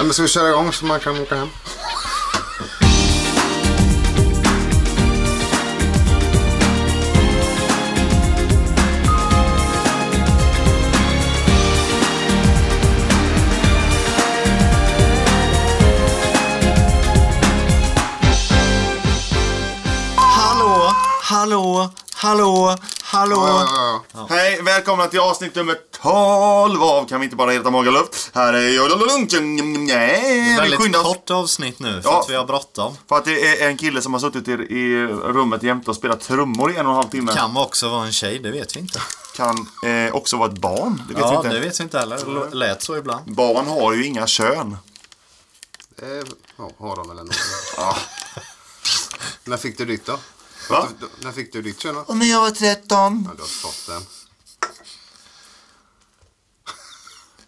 Ja, 0.00 0.04
men 0.04 0.14
ska 0.14 0.22
vi 0.22 0.28
köra 0.28 0.50
igång 0.50 0.72
så 0.72 0.86
man 0.86 1.00
kan 1.00 1.20
åka 1.22 1.36
hem? 1.36 1.48
Hallå, 20.16 20.94
hallå, 21.22 21.90
hallå, 22.14 22.76
hallå. 23.12 23.36
Ja, 23.36 23.64
ja, 23.74 24.02
ja. 24.12 24.26
Hej, 24.30 24.62
välkomna 24.62 25.06
till 25.06 25.20
avsnitt 25.20 25.54
nummer 25.54 25.76
12 26.02 26.82
av 26.82 27.08
Kan 27.08 27.20
vi 27.20 27.24
inte 27.24 27.36
bara 27.36 27.50
heta 27.50 27.70
Magaluf? 27.70 28.30
Här 28.34 28.52
är 28.52 28.68
jag, 28.68 28.90
Lunken. 28.90 29.56
Nej, 29.86 30.40
vi 30.40 30.56
Väldigt 30.56 30.96
kort 30.96 31.30
avsnitt 31.30 31.78
nu 31.78 32.02
för 32.02 32.10
Ja. 32.10 32.20
att 32.20 32.30
vi 32.30 32.34
har 32.34 32.44
bråttom. 32.44 32.96
För 33.08 33.16
att 33.16 33.24
det 33.24 33.62
är 33.62 33.68
en 33.68 33.76
kille 33.76 34.02
som 34.02 34.12
har 34.12 34.20
suttit 34.20 34.48
i, 34.48 34.52
i 34.52 35.06
rummet 35.06 35.62
jämte 35.62 35.90
och 35.90 35.96
spelat 35.96 36.20
trummor 36.20 36.72
i 36.72 36.76
en 36.76 36.86
och 36.86 36.92
en 36.92 36.96
halv 36.96 37.08
timme. 37.08 37.32
Kan 37.34 37.56
också 37.56 37.88
vara 37.88 38.06
en 38.06 38.12
tjej, 38.12 38.38
det 38.38 38.50
vet 38.50 38.76
vi 38.76 38.80
inte. 38.80 39.00
Kan 39.36 39.68
eh, 39.86 40.14
också 40.14 40.36
vara 40.36 40.52
ett 40.52 40.58
barn. 40.58 41.02
Det 41.08 41.14
vet 41.14 41.22
vi 41.24 41.28
ja, 41.28 41.36
inte. 41.36 41.48
det 41.48 41.60
vet 41.60 41.80
vi 41.80 41.84
inte 41.84 41.98
heller. 41.98 42.48
Det 42.50 42.56
lät 42.56 42.82
så 42.82 42.96
ibland. 42.96 43.34
Barn 43.34 43.66
har 43.66 43.92
ju 43.92 44.06
inga 44.06 44.26
kön. 44.26 44.76
Eh, 46.02 46.08
ja, 46.56 46.70
har 46.78 46.96
de 46.96 47.08
väl 47.08 47.18
ändå. 47.18 47.32
Ja. 47.76 47.96
När 49.44 49.56
fick 49.56 49.78
du 49.78 49.84
ditt 49.84 50.06
då? 50.06 50.18
Va? 50.70 50.88
Du, 51.00 51.06
du, 51.06 51.24
när 51.24 51.32
fick 51.32 51.52
du 51.52 51.62
ditt 51.62 51.78
kön 51.82 51.94
då? 51.94 52.00
Och 52.00 52.16
när 52.16 52.26
jag 52.26 52.40
var 52.40 52.50
13. 52.50 53.24
Ja, 53.28 53.34
du 53.36 53.42
har 53.42 53.48
fått 53.48 53.86
den. 53.86 54.02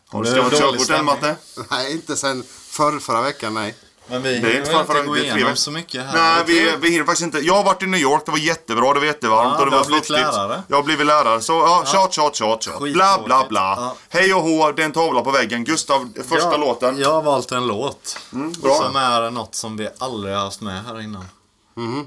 Har 0.08 0.24
du 0.24 0.30
skaffat 0.34 0.58
körkort 0.58 0.90
än. 0.90 1.04
Matte? 1.04 1.36
Nej, 1.70 1.92
inte 1.92 2.16
sen 2.16 2.44
förr, 2.48 2.98
förra 2.98 3.22
veckan, 3.22 3.54
nej. 3.54 3.74
Men 4.06 4.22
vi 4.22 4.38
Det 4.38 4.48
är 4.52 4.56
inte 4.58 4.70
hinner 4.70 4.84
för 4.84 4.94
inte 4.98 5.06
gå 5.06 5.14
det 5.14 5.20
är 5.20 5.30
tre 5.32 5.36
igenom 5.40 5.56
så 5.56 5.70
mycket 5.70 6.06
här. 6.06 6.12
Nej, 6.14 6.44
vi, 6.46 6.76
vi 6.80 6.90
hinner 6.90 7.04
faktiskt 7.04 7.22
inte. 7.24 7.38
Jag 7.38 7.54
har 7.54 7.64
varit 7.64 7.82
i 7.82 7.86
New 7.86 8.00
York, 8.00 8.22
det 8.24 8.30
var 8.30 8.38
jättebra, 8.38 8.94
det 8.94 9.00
var 9.00 9.06
jättevarmt 9.06 9.54
Ja, 9.58 9.64
och 9.64 9.70
det 9.70 9.76
var 9.76 9.84
blivit 9.84 10.08
lärare. 10.10 10.62
Jag 10.68 10.76
har 10.76 10.82
blivit 10.82 11.06
lärare. 11.06 11.40
Så 11.40 11.52
ja, 11.52 11.84
tjat, 11.86 12.12
tjat, 12.12 12.34
tjat, 12.36 12.62
tjat. 12.62 12.78
Bla, 12.80 13.22
bla, 13.24 13.46
bla. 13.48 13.60
Ja. 13.60 13.96
Hej 14.08 14.34
och 14.34 14.42
hå, 14.42 14.72
det 14.72 14.82
är 14.82 14.86
en 14.86 14.92
tavla 14.92 15.22
på 15.22 15.30
väggen. 15.30 15.64
Gustav, 15.64 16.12
första 16.28 16.50
Ja, 16.52 16.56
låten. 16.56 16.98
Jag 16.98 17.12
har 17.12 17.22
valt 17.22 17.52
en 17.52 17.66
låt. 17.66 18.18
bra. 18.62 18.74
Som 18.82 18.96
är 18.96 19.30
något 19.30 19.54
som 19.54 19.76
vi 19.76 19.88
aldrig 19.98 20.34
har 20.34 20.44
haft 20.44 20.60
med 20.60 20.84
här 20.84 21.00
innan. 21.00 21.24
Mhm. 21.76 22.06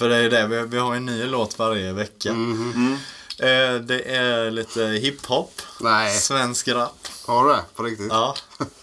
För 0.00 0.08
det 0.08 0.16
är 0.16 0.20
ju 0.22 0.28
det, 0.28 0.46
vi, 0.46 0.62
vi 0.62 0.78
har 0.78 0.94
en 0.94 1.06
ny 1.06 1.24
låt 1.24 1.58
varje 1.58 1.92
vecka. 1.92 2.32
Mhm. 2.32 2.98
Eh, 3.38 3.74
det 3.74 4.02
är 4.16 4.50
lite 4.50 4.84
hiphop. 4.84 5.62
Nej. 5.80 6.18
Svensk 6.18 6.68
rap. 6.68 7.08
Har 7.26 7.44
du 7.44 7.52
det? 7.52 7.62
På 7.74 7.82
riktigt? 7.82 8.06
Ja. 8.10 8.34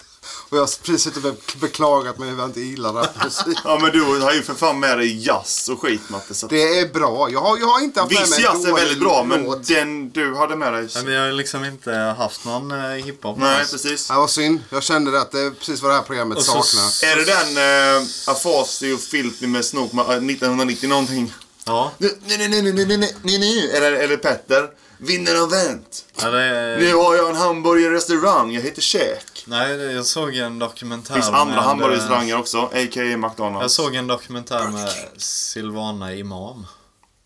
Och 0.50 0.58
jag 0.58 0.62
har 0.62 0.68
precis 0.84 1.02
suttit 1.04 1.26
och 1.26 1.34
be- 1.34 1.40
beklagat 1.62 2.18
mig 2.20 2.32
att 2.32 2.38
jag 2.38 2.48
inte 2.50 2.62
gillar 2.62 2.94
rapmusik. 2.94 3.58
Ja, 3.64 3.80
men 3.82 3.92
du 3.92 4.02
har 4.22 4.34
ju 4.34 4.42
för 4.44 4.54
fan 4.54 4.80
med 4.80 4.98
dig 4.98 5.26
jazz 5.28 5.70
och 5.70 5.82
skit, 5.82 6.02
Matte. 6.10 6.34
Så. 6.34 6.48
Det 6.48 6.80
är 6.80 6.88
bra. 6.94 7.30
Jag 7.32 7.42
har, 7.42 7.58
jag 7.58 7.68
har 7.68 7.80
inte 7.84 8.00
haft 8.00 8.12
med 8.14 8.22
Viss 8.22 8.30
mig 8.30 8.40
en 8.46 8.54
jazz 8.54 8.66
är 8.66 8.74
väldigt 8.74 9.00
bra, 9.00 9.24
men 9.24 9.44
låt. 9.44 9.68
den 9.68 10.10
du 10.10 10.36
hade 10.36 10.56
med 10.56 10.74
dig... 10.74 10.88
Men 10.96 11.06
vi 11.06 11.16
har 11.16 11.32
liksom 11.32 11.66
inte 11.66 11.92
haft 11.94 12.46
någon 12.46 12.72
eh, 12.72 12.78
hiphop 12.90 13.38
med 13.38 13.48
Nej, 13.50 13.64
oss. 13.64 13.72
precis. 13.72 14.08
Det 14.08 14.14
var 14.14 14.28
synd. 14.28 14.60
Jag 14.70 14.84
kände 14.84 15.22
att 15.22 15.32
det 15.32 15.40
är 15.42 15.52
precis 15.52 15.82
vad 15.82 15.92
det 15.92 15.96
här 15.96 16.04
programmet 16.04 16.44
så- 16.44 16.62
saknar. 16.64 17.12
Är 17.12 17.16
det 17.16 17.26
den 17.26 18.02
uh, 18.02 18.08
Afasi 18.28 18.92
och 18.94 19.00
Filthy 19.00 19.48
med 19.48 19.66
Snoop 19.66 19.94
uh, 19.94 20.00
1990 20.00 20.90
någonting? 20.90 21.34
Ja. 21.66 21.92
Nej, 21.98 22.12
nej, 22.26 22.38
nej, 22.38 22.50
nej, 22.62 22.74
nej, 22.74 22.98
nej, 22.98 23.16
nej, 23.24 23.40
nej. 23.40 23.72
Eller, 23.72 23.92
eller 23.92 24.18
Petter. 24.18 24.70
Vinner 24.98 25.42
av 25.42 25.50
vänt. 25.50 26.06
ja 26.22 26.28
är... 26.28 26.78
Nu 26.78 26.94
har 26.96 27.16
jag 27.16 27.30
en 27.30 27.36
hamburgerrestaurang, 27.36 28.52
jag 28.52 28.62
heter 28.62 28.82
Käk. 28.82 29.44
Nej, 29.48 29.78
jag 29.78 30.06
såg 30.06 30.36
en 30.36 30.60
dokumentär 30.60 31.16
Det 31.16 31.22
finns 31.22 31.34
andra 31.34 31.62
hamburgerrestauranger 31.62 32.40
också, 32.40 32.58
a.k.a. 32.58 33.04
Jag 33.04 33.20
McDonalds. 33.20 33.74
såg 33.74 33.96
en 33.96 34.08
dokumentär 34.08 34.68
med 34.68 34.92
Silvana 35.18 36.14
Imam. 36.14 36.66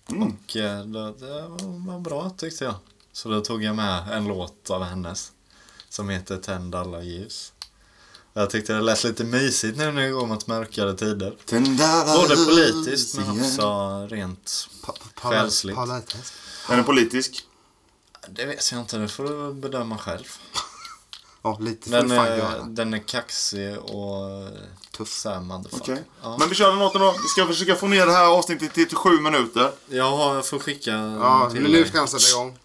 Mm. 0.09 0.23
Och 0.23 0.56
eh, 0.56 0.79
det, 0.85 1.13
det 1.19 1.41
var 1.88 2.00
bra 2.00 2.29
tyckte 2.38 2.63
jag. 2.63 2.75
Så 3.13 3.29
då 3.29 3.41
tog 3.41 3.63
jag 3.63 3.75
med 3.75 4.12
en 4.12 4.28
låt 4.28 4.69
av 4.69 4.84
hennes. 4.84 5.31
Som 5.90 6.09
heter 6.09 6.38
Tänd 6.38 6.75
alla 6.75 7.03
ljus. 7.03 7.53
Jag 8.34 8.50
tyckte 8.50 8.73
det 8.73 8.81
lät 8.81 9.03
lite 9.03 9.23
mysigt 9.23 9.78
nu 9.78 9.91
när 9.91 10.01
det 10.01 10.09
går 10.09 10.28
mot 10.28 10.47
mörkare 10.47 10.94
tider. 10.94 11.35
Både 12.17 12.35
politiskt 12.35 13.17
men 13.17 13.41
också 13.41 14.07
rent 14.09 14.67
Själsligt. 15.16 15.78
Är 15.78 16.75
den 16.75 16.84
politisk? 16.84 17.46
Det 18.28 18.46
vet 18.46 18.72
jag 18.72 18.82
inte, 18.82 18.98
det 18.98 19.08
får 19.08 19.24
du 19.24 19.54
bedöma 19.54 19.98
själv. 19.98 20.24
Ja, 21.44 21.58
lite 21.62 21.90
får 21.90 21.98
Den 21.98 22.12
är, 22.12 22.38
göra. 22.38 22.64
den 22.64 22.94
är 22.94 22.98
kaxig 23.08 23.78
och 23.80 24.48
tuff. 24.98 25.14
Så 25.14 25.30
här, 25.30 25.40
motherfucker. 25.40 25.94
Okej. 25.94 26.04
Ja. 26.24 26.38
Men 26.40 26.50
vi 26.50 26.56
kör 26.56 26.70
den 26.70 26.82
åter 26.82 27.00
då. 27.00 27.12
Vi 27.12 27.28
ska 27.28 27.48
försöka 27.48 27.76
få 27.76 27.88
ner 27.88 28.06
det 28.06 28.12
här 28.12 28.26
avsnittet 28.26 28.74
till, 28.74 28.88
till 28.88 28.98
sju 28.98 29.09
minuter. 29.20 29.72
Jag 29.90 30.12
har- 30.12 30.42
får 30.42 30.59
skicka 30.59 30.92
Ja, 30.92 31.50
till 31.54 31.62
nu 31.72 31.86
ska 31.88 31.98
han 31.98 32.08
sätta 32.08 32.30
igång. 32.30 32.58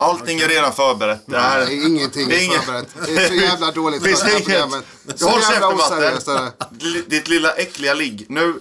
Allting 0.00 0.40
är 0.40 0.48
redan 0.48 0.72
förberett. 0.72 1.22
Det 1.26 1.38
här... 1.38 1.60
Är 1.60 1.86
ingenting 1.86 2.30
är 2.30 2.44
ingen- 2.44 2.62
förberett. 2.62 2.88
Det 3.06 3.16
är 3.24 3.28
så 3.28 3.34
jävla 3.34 3.70
dåligt 3.72 4.02
för 4.02 4.08
det 4.10 4.16
här 4.22 4.30
inget. 4.30 4.44
programmet. 4.44 4.84
Håll 5.22 5.40
käften. 5.42 5.76
Matte. 5.76 6.52
Ditt 7.06 7.28
lilla 7.28 7.52
äckliga 7.52 7.94
ligg. 7.94 8.26
Nu... 8.28 8.60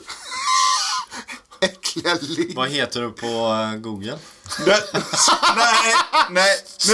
Äckliga 1.62 2.18
ligg. 2.22 2.56
Vad 2.56 2.70
heter 2.70 3.02
du 3.02 3.12
på 3.12 3.26
eh, 3.28 3.80
Google? 3.80 4.18
Nej, 4.66 5.94
nej. 6.30 6.58
Nu... 6.88 6.94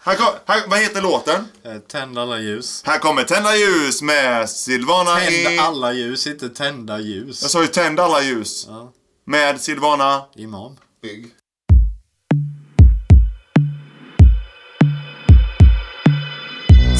Här 0.00 0.14
kom, 0.16 0.26
här, 0.46 0.62
vad 0.68 0.78
heter 0.78 1.02
låten? 1.02 1.48
Eh, 1.64 1.78
Tänd 1.78 2.18
alla 2.18 2.38
ljus. 2.40 2.82
Här 2.86 2.98
kommer 2.98 3.22
Tända 3.24 3.56
ljus 3.56 4.02
med 4.02 4.50
Silvana 4.50 5.16
Tänd 5.16 5.32
i... 5.32 5.58
alla 5.58 5.92
ljus, 5.92 6.26
inte 6.26 6.48
tända 6.48 6.92
Jag 6.92 7.02
ljus. 7.02 7.50
sa 7.52 7.60
ju 7.62 7.66
Tänd 7.66 8.00
alla 8.00 8.22
ljus. 8.22 8.66
Ja, 8.68 8.92
Med 9.26 9.60
Silvana... 9.60 10.22
imam. 10.36 10.76
Bygg. 11.02 11.30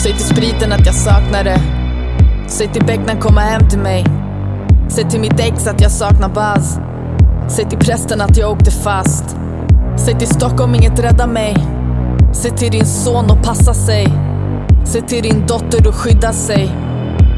Säg 0.02 0.12
till 0.12 0.26
spriten 0.26 0.72
att 0.72 0.86
jag 0.86 0.94
saknar 0.94 1.44
det. 1.44 1.60
Säg 2.48 2.72
till 2.72 2.84
becknen 2.84 3.20
komma 3.20 3.40
hem 3.40 3.68
till 3.70 3.78
mig. 3.78 4.04
Säg 4.88 5.10
till 5.10 5.20
mitt 5.20 5.40
ex 5.40 5.66
att 5.66 5.80
jag 5.80 5.90
saknar 5.90 6.28
Buzz. 6.28 6.78
Säg 7.48 7.64
till 7.64 7.78
prästen 7.78 8.20
att 8.20 8.36
jag 8.36 8.50
åkte 8.50 8.70
fast. 8.70 9.36
Säg 9.96 10.18
till 10.18 10.28
Stockholm 10.28 10.74
inget 10.74 10.98
rädda 10.98 11.26
mig. 11.26 11.56
Säg 12.32 12.50
till 12.50 12.70
din 12.70 12.86
son 12.86 13.30
att 13.30 13.42
passa 13.42 13.74
sig. 13.74 14.06
Säg 14.84 15.02
till 15.02 15.22
din 15.22 15.46
dotter 15.46 15.88
att 15.88 15.94
skydda 15.94 16.32
sig. 16.32 16.70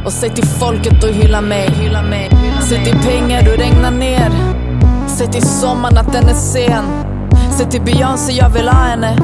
Och 0.07 0.13
säg 0.13 0.31
till 0.31 0.47
folket 0.47 1.05
att 1.05 1.11
hylla 1.11 1.41
mig. 1.41 1.71
Hylla 1.71 2.03
mig. 2.03 2.31
Säg 2.61 2.85
till 2.85 2.99
pengar 2.99 3.41
att 3.41 3.59
regna 3.59 3.91
ner. 3.91 4.31
Säg 5.07 5.27
till 5.27 5.47
sommaren 5.47 5.99
att 5.99 6.13
den 6.13 6.29
är 6.29 6.35
sen. 6.35 6.85
Säg 7.51 7.67
till 7.67 7.83
Beyoncé 7.83 8.33
jag 8.33 8.51
vill 8.51 8.69
ha 8.69 8.85
henne. 8.85 9.17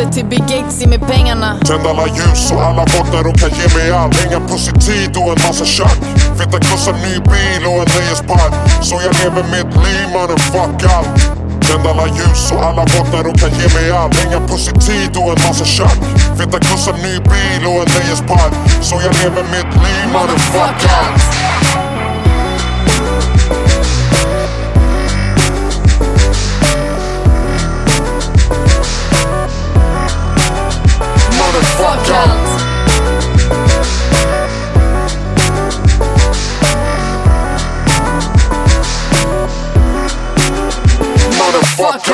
Säg 0.00 0.12
till 0.12 0.24
Bill 0.24 0.40
Gates, 0.40 0.80
ge 0.80 0.86
mig 0.86 0.98
pengarna. 0.98 1.58
Tänd 1.66 1.86
alla 1.86 2.06
ljus 2.06 2.48
så 2.48 2.58
alla 2.58 2.84
vaknar 2.84 3.28
och 3.28 3.36
kan 3.40 3.50
ge 3.50 3.78
mig 3.78 3.90
allt 3.90 4.16
Hänga 4.20 4.40
puss 4.48 4.68
i 4.68 4.72
tid 4.72 5.16
och 5.16 5.28
en 5.32 5.40
massa 5.46 5.64
tjack. 5.64 5.98
Feta 6.38 6.58
krossa, 6.60 6.92
ny 6.92 7.14
bil 7.30 7.62
och 7.70 7.78
en 7.84 7.88
nöjespark. 7.96 8.52
Så 8.82 8.94
jag 9.04 9.12
lever 9.20 9.44
mitt 9.54 9.76
liv 9.84 10.06
mannen, 10.14 10.38
fuck 10.38 10.92
allt 10.96 11.14
Tänd 11.66 11.86
alla 11.86 12.06
ljus 12.06 12.48
så 12.48 12.54
alla 12.58 12.84
vaknar 12.94 13.24
och 13.28 13.36
kan 13.40 13.50
ge 13.50 13.68
mig 13.76 13.90
allt 13.90 14.14
Hänga 14.14 14.40
puss 14.48 14.68
i 14.68 14.72
tid 14.72 15.16
och 15.16 15.30
en 15.34 15.40
massa 15.46 15.64
tjack. 15.64 15.98
Feta 16.38 16.58
krossa, 16.58 16.92
ny 16.92 17.14
bil 17.30 17.62
och 17.70 17.80
en 17.82 17.88
nöjespark. 17.96 18.52
Så 18.80 18.94
jag 19.04 19.12
lever 19.22 19.44
mitt 19.54 19.72
liv 19.84 20.04
mannen, 20.12 20.38
fuck 20.38 20.90
allt 20.98 21.89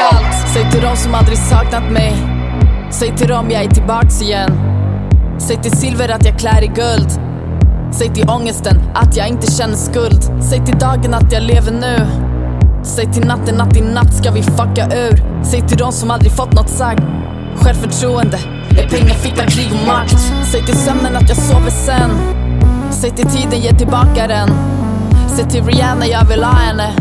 allt. 0.01 0.49
Säg 0.55 0.71
till 0.71 0.81
dem 0.81 0.97
som 0.97 1.15
aldrig 1.15 1.39
saknat 1.39 1.93
mig. 1.93 2.17
Säg 2.91 3.17
till 3.17 3.29
dem 3.29 3.51
jag 3.51 3.65
är 3.65 3.69
tillbaks 3.69 4.23
igen. 4.23 4.51
Säg 5.39 5.63
till 5.63 5.77
silver 5.77 6.09
att 6.09 6.25
jag 6.25 6.39
klär 6.39 6.65
i 6.65 6.67
guld. 6.67 7.09
Säg 7.93 8.15
till 8.15 8.31
ångesten 8.31 8.81
att 8.95 9.17
jag 9.17 9.29
inte 9.29 9.53
känner 9.53 9.77
skuld. 9.77 10.43
Säg 10.51 10.67
till 10.67 10.79
dagen 10.79 11.15
att 11.15 11.33
jag 11.33 11.43
lever 11.43 11.73
nu. 11.73 12.07
Säg 12.83 13.13
till 13.13 13.27
natten 13.27 13.61
att 13.61 13.77
i 13.77 13.81
natt 13.81 14.15
ska 14.15 14.31
vi 14.31 14.43
fucka 14.43 14.87
ur. 14.87 15.45
Säg 15.45 15.69
till 15.69 15.79
dem 15.79 15.93
som 15.93 16.11
aldrig 16.11 16.33
fått 16.33 16.53
något 16.53 16.71
sagt. 16.71 17.03
Självförtroende 17.57 18.39
pengar, 18.91 19.15
fitta, 19.15 19.47
krig 19.47 19.71
och 19.73 19.87
makt. 19.87 20.17
Säg 20.53 20.65
till 20.65 20.77
sömnen 20.77 21.17
att 21.17 21.29
jag 21.29 21.39
sover 21.39 21.71
sen. 21.71 22.11
Säg 22.91 23.11
till 23.11 23.27
tiden, 23.27 23.61
ge 23.61 23.73
tillbaka 23.73 24.27
den. 24.27 24.51
Säg 25.37 25.45
till 25.45 25.65
Rihanna 25.65 26.07
jag 26.07 26.25
vill 26.25 26.45
ha 26.45 26.53
henne. 26.53 26.95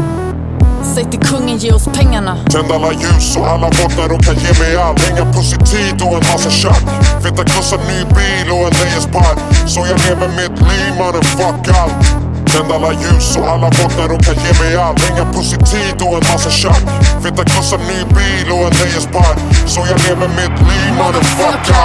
Säg 0.96 1.06
till 1.06 1.20
kungen 1.20 1.58
ge 1.58 1.72
oss 1.72 1.88
pengarna. 1.94 2.38
Tänd 2.50 2.72
alla 2.72 2.94
ljus 2.94 3.38
och 3.38 3.48
alla 3.48 3.70
bottnar 3.70 4.14
och 4.14 4.24
kan 4.24 4.36
ge 4.36 4.64
mig 4.64 4.76
allt 4.76 5.00
Hänga 5.00 5.34
på 5.34 5.42
sin 5.42 5.60
tid 5.60 6.02
och 6.02 6.14
en 6.14 6.26
massa 6.32 6.50
tjack 6.50 6.84
Feta 7.24 7.44
krossa 7.44 7.76
ny 7.76 8.00
bil 8.16 8.52
och 8.52 8.68
en 8.68 8.74
nöjespark 8.82 9.40
Så 9.68 9.80
jag 9.80 10.00
lever 10.00 10.28
mitt 10.28 10.62
liv 10.62 10.94
motherfuck 11.00 11.78
allt 11.82 12.25
Tänd 12.46 12.72
alla 12.72 12.94
ljus 12.94 13.38
och 13.38 13.48
alla 13.48 13.70
bottnar 13.70 14.14
och 14.14 14.22
kan 14.26 14.36
ge 14.36 14.64
mig 14.64 14.76
allt 14.76 15.10
Inga 15.10 15.26
puss 15.34 15.54
i 15.54 15.58
tid 15.58 16.02
och 16.02 16.14
en 16.14 16.34
massa 16.34 16.50
tjack. 16.50 16.84
Feta 17.24 17.44
kossar, 17.44 17.78
ny 17.78 18.00
bil 18.16 18.52
och 18.52 18.68
en 18.68 18.74
nöjespark. 18.80 19.38
Så 19.66 19.80
jag 19.90 20.00
lever 20.00 20.28
mitt 20.28 20.60
liv 20.68 20.94
motherfucker. 20.98 21.76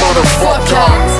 Motherfucker. 0.00 1.11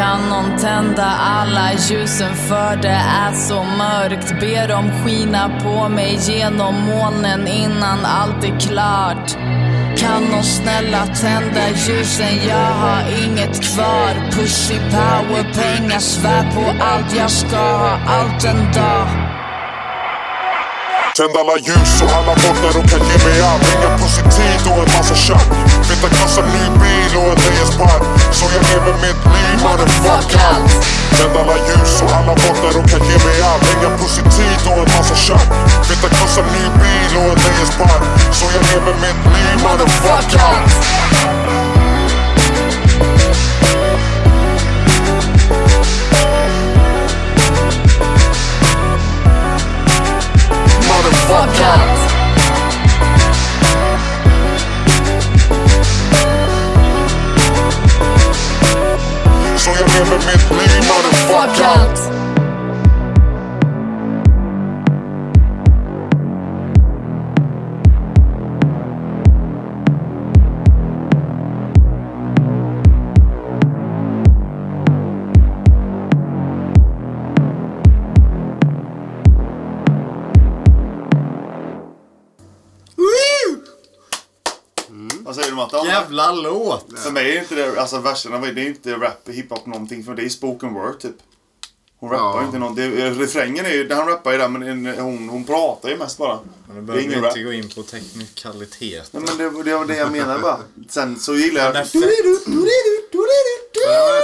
Kan 0.00 0.28
någon 0.28 0.58
tända 0.58 1.04
alla 1.04 1.72
ljusen 1.72 2.34
för 2.34 2.76
det 2.82 3.00
är 3.22 3.34
så 3.34 3.62
mörkt. 3.62 4.40
Ber 4.40 4.68
dem 4.68 4.90
skina 5.04 5.60
på 5.62 5.88
mig 5.88 6.18
genom 6.20 6.74
molnen 6.74 7.48
innan 7.48 8.04
allt 8.04 8.44
är 8.44 8.60
klart. 8.60 9.30
Kan 9.98 10.24
någon 10.24 10.44
snälla 10.44 11.06
tända 11.06 11.68
ljusen, 11.68 12.48
jag 12.48 12.72
har 12.82 13.02
inget 13.24 13.62
kvar. 13.62 14.30
Pushy 14.32 14.78
power, 14.78 15.42
pengar, 15.54 16.00
svär 16.00 16.50
på 16.54 16.84
allt. 16.84 17.16
Jag 17.16 17.30
ska 17.30 17.56
ha 17.56 17.98
allt 18.06 18.44
en 18.44 18.72
dag. 18.72 19.06
Tänd 21.16 21.36
alla 21.36 21.56
ljus 21.58 22.02
och 22.02 22.10
alla 22.18 22.34
bottnar 22.34 22.82
och 22.82 22.90
kan 22.90 23.00
ge 23.00 23.28
mig 23.28 23.40
allt 23.42 23.64
Hänga 23.64 23.98
pussy, 23.98 24.22
tid 24.22 24.72
och 24.72 24.78
en 24.78 24.98
massa 24.98 25.14
tjack 25.14 25.69
Feta 25.90 26.08
krossa 26.08 26.40
ny 26.40 26.64
bil 26.80 27.16
och 27.16 27.32
en 27.32 27.38
nöjespark 27.44 28.02
Så 28.32 28.44
jag 28.54 28.62
lever 28.70 28.94
mitt 29.04 29.22
liv 29.34 29.56
motherfucker. 29.64 30.56
Tänd 31.16 31.36
alla 31.40 31.56
ljus 31.66 32.02
och 32.02 32.12
alla 32.18 32.34
bottnar 32.34 32.78
och 32.78 32.90
kan 32.90 33.02
ge 33.08 33.18
mig 33.26 33.42
allt 33.42 33.64
Hänga 33.70 33.98
på 33.98 34.04
sin 34.04 34.24
tid 34.24 34.60
och 34.66 34.78
en 34.78 34.90
massa 34.96 35.14
tjack 35.14 35.48
Feta 35.88 36.08
krossa 36.14 36.42
ny 36.42 36.64
bil 36.80 37.12
och 37.18 37.32
en 37.32 37.38
nöjespark 37.44 38.02
Så 38.32 38.44
jag 38.54 38.62
lever 38.70 38.94
mitt 39.04 39.20
liv 39.34 39.56
motherfucker. 39.64 40.56
Motherfucker. 50.88 51.99
never 60.00 60.18
been 60.18 60.69
det, 87.60 87.80
alltså 87.80 87.98
verserna, 87.98 88.38
det 88.38 88.48
är 88.62 88.66
inte 88.66 88.92
rap, 88.94 89.28
hiphop 89.28 89.66
någonting. 89.66 90.04
För 90.04 90.14
det 90.14 90.22
är 90.24 90.28
spoken 90.28 90.74
word 90.74 91.00
typ. 91.00 91.16
Hon 92.00 92.10
rappar 92.10 92.40
Ja. 92.40 92.44
inte 92.46 92.58
någon, 92.58 92.74
det, 92.74 93.10
refrängen 93.10 93.66
är 93.66 93.70
ju, 93.70 93.92
han 93.94 94.06
rappar 94.06 94.32
ju 94.32 94.38
där 94.38 94.48
men 94.48 94.62
en- 94.62 94.98
hon, 94.98 95.28
hon 95.28 95.44
pratar 95.44 95.88
ju 95.88 95.96
mest 95.96 96.18
bara. 96.18 96.38
Men 96.68 96.76
Det 96.76 96.82
behöver 96.82 97.16
rap. 97.20 97.36
inte 97.36 97.42
gå 97.42 97.52
in 97.52 97.68
på 97.68 97.82
teknikalitet. 97.82 99.08
Nej 99.12 99.22
men 99.26 99.38
det, 99.38 99.62
det 99.62 99.76
var 99.76 99.84
det 99.84 99.96
jag 99.96 100.12
menade 100.12 100.38
bara. 100.40 100.58
Sen 100.88 101.18
så 101.18 101.34
gillar 101.34 101.64
jag... 101.64 101.74
Det 101.74 101.86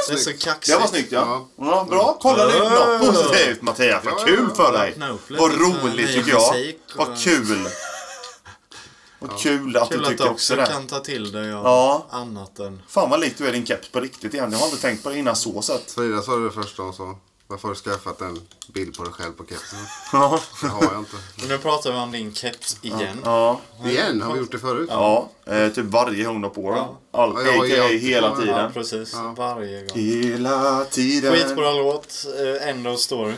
Det 0.08 0.12
är 0.12 0.16
så 0.16 0.32
kaxigt. 0.32 0.76
Det 0.76 0.80
var 0.80 0.86
snyggt 0.88 1.12
ja. 1.12 1.46
ja 1.58 1.86
bra, 1.90 2.18
kolla 2.20 2.46
det 2.46 2.52
är 2.56 2.98
något 2.98 3.14
positivt 3.14 3.62
Mattias. 3.62 4.04
Vad 4.04 4.26
kul 4.26 4.48
för 4.56 4.72
dig. 4.72 4.94
Vad 5.38 5.52
roligt 5.60 6.12
tycker 6.14 6.30
jag. 6.30 6.72
Vad 6.96 7.18
kul. 7.18 7.68
Vad 9.18 9.38
kul 9.38 9.76
att 9.76 9.88
Kul 9.88 9.98
du 9.98 10.04
att 10.04 10.10
tycker 10.10 10.24
du 10.24 10.30
också 10.30 10.54
också 10.54 10.56
det. 10.56 10.66
kan 10.66 10.86
ta 10.86 11.00
till 11.00 11.32
dig 11.32 11.52
av 11.52 11.64
Ja. 11.64 12.06
annat 12.10 12.58
än... 12.58 12.82
Fan 12.88 13.10
vad 13.10 13.20
likt 13.20 13.38
du 13.38 13.46
är 13.48 13.52
din 13.52 13.66
keps 13.66 13.88
på 13.88 14.00
riktigt 14.00 14.34
igen. 14.34 14.52
Jag 14.52 14.58
har 14.58 14.66
inte 14.66 14.80
tänkt 14.80 15.02
på 15.02 15.10
det 15.10 15.18
innan 15.18 15.36
så 15.36 15.62
sett. 15.62 15.90
Frida 15.92 16.22
sa 16.22 16.36
det 16.36 16.50
första 16.50 16.82
hon 16.82 16.92
sa. 16.94 17.18
Varför 17.48 17.68
har 17.68 17.74
du 17.74 17.80
skaffat 17.80 18.20
en 18.20 18.40
bild 18.74 18.96
på 18.96 19.04
dig 19.04 19.12
själv 19.12 19.32
på 19.32 19.44
kepsen? 19.46 19.78
Ja. 20.12 20.40
Det 20.62 20.66
har 20.68 20.82
jag 20.82 20.98
inte. 20.98 21.16
Men 21.38 21.48
nu 21.48 21.58
pratar 21.58 21.92
vi 21.92 21.98
om 21.98 22.12
din 22.12 22.34
keps 22.34 22.76
igen. 22.82 23.18
Ja. 23.24 23.60
Igen? 23.84 24.22
Har 24.22 24.32
vi 24.32 24.38
gjort 24.38 24.52
det 24.52 24.58
förut? 24.58 24.88
Ja. 24.92 25.30
Eh, 25.46 25.68
typ 25.68 25.84
varje 25.84 26.24
gång 26.24 26.50
på 26.50 26.70
den. 26.70 26.84
All, 27.20 27.46
Ja, 27.46 27.66
jag 27.66 27.88
hela 27.98 28.30
på 28.30 28.40
den. 28.40 28.48
Ja, 28.48 28.54
tiden. 28.56 28.72
precis. 28.72 29.14
Varje 29.36 29.80
gång. 29.86 29.98
Hela 29.98 30.84
tiden. 30.84 31.32
Skitbra 31.34 31.72
låt. 31.72 32.26
Uh, 32.40 32.68
end 32.68 32.86
of 32.88 33.00
story. 33.00 33.34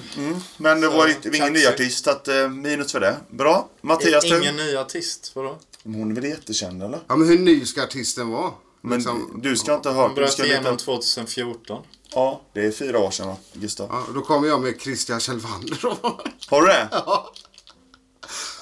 Men 0.57 0.81
det 0.81 0.89
var 0.89 1.03
Så, 1.03 1.09
inte, 1.09 1.29
ingen 1.29 1.41
kaxig. 1.41 1.53
ny 1.63 1.67
artist, 1.67 2.05
så 2.05 2.11
att, 2.11 2.29
eh, 2.29 2.49
minus 2.49 2.93
för 2.93 3.01
det. 3.01 3.17
Bra. 3.31 3.69
Mattias 3.81 4.25
tur. 4.25 4.41
Ingen 4.43 4.57
ny 4.57 4.77
artist, 4.77 5.31
vadå? 5.35 5.59
Hon 5.85 6.11
är 6.11 6.15
väl 6.15 6.25
jättekänd 6.25 6.83
eller? 6.83 6.99
Ja, 7.09 7.17
men 7.17 7.29
hur 7.29 7.39
ny 7.39 7.67
ska 7.67 7.83
artisten 7.83 8.29
vara? 8.31 8.51
Men 8.81 8.99
Liksom- 8.99 9.41
du 9.43 9.57
ska 9.57 9.75
inte 9.75 9.89
ha 9.89 9.95
Hon 9.95 10.03
hört... 10.03 10.17
Du 10.17 10.23
bröt 10.23 10.39
igenom 10.39 10.65
veta, 10.65 10.77
2014. 10.77 11.83
Ja, 12.19 12.41
det 12.53 12.67
är 12.67 12.71
fyra 12.71 12.99
år 12.99 13.11
sedan 13.11 13.29
va, 13.29 13.37
Gustav? 13.53 13.89
Ja, 13.91 14.03
då 14.15 14.21
kommer 14.21 14.49
jag 14.49 14.61
med 14.61 14.81
Christian 14.81 15.21
Kjellvander. 15.21 15.79
Har 16.51 16.61
du 16.61 16.67
det? 16.67 16.89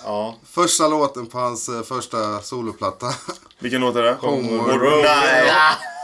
Ja. 0.05 0.37
Första 0.51 0.89
låten 0.89 1.27
på 1.27 1.39
hans 1.39 1.69
eh, 1.69 1.83
första 1.83 2.43
soloplatta. 2.43 3.15
Vilken 3.59 3.81
låt 3.81 3.97
är 3.97 4.03
det? 4.03 4.17
Homo. 4.21 4.67
Nej! 4.67 5.53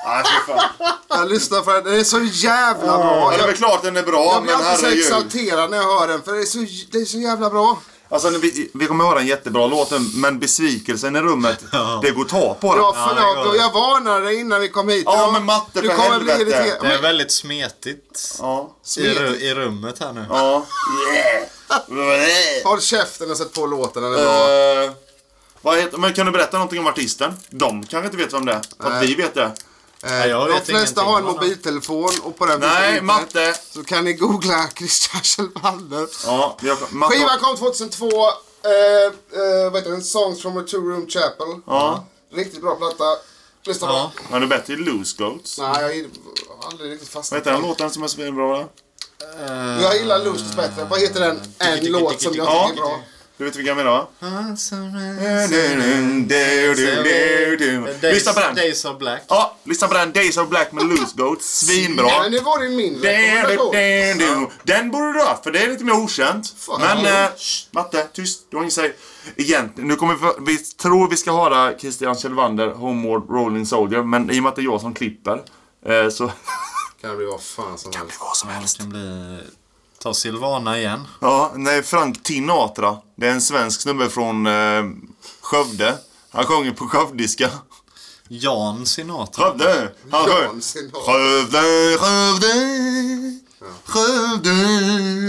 Nej, 0.06 0.25
fan. 0.46 0.88
Jag 1.08 1.28
lyssnar 1.31 1.62
för 1.62 1.75
den. 1.75 1.84
Den 1.84 2.00
är 2.00 2.04
så 2.04 2.20
jävla 2.20 2.99
bra. 2.99 3.32
Ja, 3.32 3.37
det 3.37 3.43
är 3.43 3.46
väl 3.46 3.56
klart 3.56 3.82
den 3.82 3.96
är 3.96 4.02
bra, 4.02 4.32
jag 4.34 4.43
blir 4.43 4.52
alltid 4.55 4.78
så 4.78 4.87
exalterad 4.87 5.70
när 5.70 5.76
jag 5.76 5.98
hör 5.98 6.08
den. 6.08 6.22
För 6.22 6.32
det 6.32 6.40
är 6.40 6.44
så, 6.44 6.58
det 6.93 6.98
är 6.98 7.05
så 7.05 7.19
jävla 7.19 7.50
bra. 7.50 7.78
Alltså, 8.12 8.29
vi, 8.31 8.70
vi 8.75 8.87
kommer 8.87 9.05
höra 9.05 9.20
en 9.20 9.26
jättebra 9.26 9.67
låt, 9.67 9.93
men 10.14 10.39
besvikelsen 10.39 11.17
i 11.17 11.20
rummet, 11.20 11.65
det 12.03 12.10
går 12.10 12.22
att 12.22 12.29
ta 12.29 12.55
på 12.60 12.72
den. 12.75 12.82
Ja, 12.82 12.94
Ja, 12.96 13.15
det 13.15 13.20
förlåt. 13.43 13.56
jag 13.56 13.72
varnade 13.72 14.25
dig 14.25 14.41
innan 14.41 14.60
vi 14.60 14.69
kom 14.69 14.89
hit. 14.89 15.03
Ja, 15.06 15.31
men 15.32 15.44
matte, 15.44 15.81
du 15.81 15.89
för 15.89 15.96
kommer 15.96 16.20
bli 16.20 16.32
helvete. 16.32 16.56
irriterad. 16.58 16.82
Det 16.91 16.94
är 16.94 17.03
väldigt 17.03 17.32
smetigt 17.32 18.36
Ja. 18.39 18.77
i, 18.98 19.01
ru- 19.01 19.36
i 19.36 19.55
rummet 19.55 19.98
här 20.01 20.13
nu. 20.13 20.25
Ja. 20.31 20.67
Yeah. 21.15 22.65
Håll 22.65 22.81
käften 22.81 23.31
och 23.31 23.36
sätt 23.36 23.53
på 23.53 23.67
låten. 23.67 24.03
Den 24.03 24.13
är 24.13 24.17
bra. 24.17 24.84
Eh, 24.84 24.91
vad 25.63 25.79
heter, 25.79 25.98
men 25.98 26.13
kan 26.13 26.27
du 26.27 26.32
berätta 26.32 26.56
någonting 26.58 26.81
om 26.81 26.86
artisten? 26.86 27.32
De 27.51 27.86
kanske 27.86 28.06
inte 28.06 28.17
vet 28.17 28.32
vem 28.32 28.44
det 28.46 28.53
är. 28.53 28.60
För 28.82 28.91
att 28.91 29.03
vi 29.03 29.15
vet 29.15 29.34
det. 29.34 29.53
Eh, 30.05 30.27
jag 30.27 30.49
de 30.51 30.61
flesta 30.61 31.03
har 31.03 31.19
en 31.19 31.25
mobiltelefon 31.25 32.11
och 32.23 32.39
på 32.39 32.47
den 32.47 32.61
Nej, 32.61 33.01
matte. 33.03 33.55
Så 33.71 33.85
kan 33.85 34.05
ni 34.05 34.13
googla 34.13 34.69
Christian 34.79 35.23
Kjellvander. 35.23 36.09
Ja, 36.27 36.56
jag, 36.61 36.79
matte. 36.93 37.15
Skivan 37.17 37.39
kom 37.39 37.56
2002. 37.56 38.06
Eh, 38.06 38.13
eh, 38.25 39.71
vad 39.73 39.75
heter 39.77 39.91
den? 39.91 40.03
Songs 40.03 40.43
from 40.43 40.56
a 40.59 40.63
two 40.71 40.77
room 40.77 41.06
chapel. 41.09 41.61
Ja. 41.67 42.05
Riktigt 42.35 42.61
bra 42.61 42.75
platta. 42.77 43.05
Lyssna 43.67 43.87
på 43.87 43.93
Ja. 43.93 44.13
den. 44.17 44.25
Men 44.31 44.41
du 44.41 44.47
bättre 44.47 44.73
i 44.73 44.77
Loose 44.77 45.17
Goats. 45.23 45.59
Nej, 45.59 46.01
jag 46.49 46.55
har 46.59 46.71
aldrig 46.71 46.93
riktigt 46.93 47.15
Vad 47.15 47.23
fastnat 47.23 47.41
heter 47.41 47.53
den 47.53 47.63
låten 47.63 47.91
som 47.91 48.03
är 48.03 48.09
så 48.09 48.32
bra? 48.32 48.59
då? 48.59 48.69
Jag 49.82 49.97
gillar 49.97 50.19
Loose 50.25 50.56
bättre. 50.56 50.85
Vad 50.91 51.01
heter 51.01 51.21
den? 51.21 51.41
En 51.59 51.85
låt 51.87 52.21
som 52.23 52.35
jag 52.35 52.47
Ja. 52.47 52.69
tycker 52.69 52.82
är 52.82 52.87
bra. 52.87 53.01
Du 53.36 53.44
vet 53.44 53.56
vilken 53.56 53.77
jag 53.77 53.84
menar 53.84 53.91
va? 53.91 54.06
Lyssna 58.03 58.32
på 58.32 58.41
den. 58.41 58.55
Days 58.55 58.84
of 58.84 58.98
Black. 58.98 59.22
Ja, 59.29 59.56
lyssna 59.65 59.89
på 59.89 59.94
den. 59.94 60.12
Days 60.12 60.36
of 60.36 60.48
Black 60.48 60.72
med 60.72 60.84
Loose 60.84 61.17
Goats. 61.17 61.67
Svinbra. 61.67 62.22
Men 62.22 62.31
nu 62.32 62.39
var 62.39 62.62
det 62.62 62.69
min 62.69 63.03
rekommendation. 63.03 64.51
Den 64.62 64.91
borde 64.91 65.12
du 65.12 65.19
ha 65.20 65.41
för 65.44 65.51
det 65.51 65.58
är 65.58 65.69
lite 65.69 65.84
mer 65.84 65.93
okänt. 65.93 66.55
Fan. 66.58 66.81
Men, 67.03 67.29
shh, 67.36 67.67
Matte, 67.70 68.06
tyst. 68.12 68.46
Du 68.51 68.56
har 68.56 68.62
inget 68.62 68.70
att 68.70 68.74
säga. 68.74 68.93
Egentligen, 69.36 69.89
nu 69.89 69.96
kommer 69.96 70.15
vi, 70.15 70.53
vi 70.53 70.58
tror 70.58 71.08
vi 71.08 71.17
ska 71.17 71.32
höra 71.32 71.79
Christian 71.79 72.15
Kjellvander, 72.15 72.69
Homeward 72.69 73.31
Rolling 73.31 73.67
Soldier, 73.67 74.03
men 74.03 74.31
i 74.31 74.39
och 74.39 74.43
med 74.43 74.51
att 74.51 74.56
det 74.56 74.62
är 74.62 74.65
jag 74.65 74.81
som 74.81 74.94
klipper, 74.94 75.43
eh, 75.86 76.08
så... 76.08 76.32
Kan 77.01 77.10
det 77.10 77.17
bli 77.17 77.27
vad 77.27 77.43
fan 77.43 77.79
som 77.79 77.93
helst. 77.93 78.20
vad 78.20 78.36
som 78.36 78.48
helst. 78.48 78.77
Det 78.77 78.82
kan 78.82 78.91
bli... 78.91 79.39
Ta 80.03 80.15
Silvana 80.15 80.79
igen. 80.79 81.06
Ja, 81.21 81.53
nej, 81.55 81.82
Frank 81.82 82.23
Tinatra. 82.23 82.97
Det 83.17 83.27
är 83.27 83.31
en 83.32 83.41
svensk 83.41 83.81
snubbe 83.81 84.09
från 84.09 84.47
eh, 84.47 84.82
Skövde. 85.41 85.94
Han 86.31 86.44
sjunger 86.47 86.71
på 86.73 86.89
skövdiska. 86.89 87.51
Jan 88.29 88.87
Sinatra. 88.87 89.44
Skövde! 89.44 89.93
Han 90.11 90.21
Jan 90.29 90.37
sjöng. 90.37 90.63
Sinatra. 90.63 91.01
Skövde, 91.01 91.63
Skövde. 91.99 92.53
Skövde, 93.85 94.51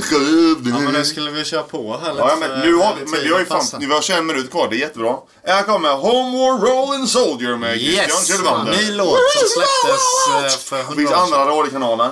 Skövde. 0.01 0.70
Ja, 0.70 0.80
men 0.80 0.94
nu 0.94 1.06
skulle 1.06 1.32
vi 1.32 1.46
köra 1.46 1.63
på 1.63 1.98
här 2.03 2.13
lite. 2.13 2.25
Ja, 2.27 2.36
men 2.39 2.60
nu 2.60 2.75
har 2.75 2.96
vi, 2.96 3.12
men 3.12 3.20
vi 3.24 3.32
har 3.32 3.39
ju 3.39 3.46
fan, 3.46 3.65
vi 3.80 3.86
har 3.86 4.01
21 4.01 4.25
minuter 4.25 4.50
kvar, 4.51 4.68
det 4.70 4.75
är 4.75 4.80
jättebra. 4.80 5.18
Här 5.44 5.63
kommer 5.63 5.94
Homeward 5.94 6.63
Rolling 6.63 7.08
Soldier 7.08 7.58
med 7.58 7.80
Christian 7.80 8.06
Yes! 8.06 8.27
Kjellvander. 8.27 8.72
Ny 8.77 8.92
låt 8.92 9.18
som 9.39 9.48
släpptes 9.50 10.53
eh, 10.53 10.60
för 10.70 10.75
Det 10.77 10.82
100 10.84 10.96
finns 10.96 11.12
år 11.12 11.15
andra 11.15 11.38
sedan. 11.38 11.48
radiokanaler. 11.48 12.12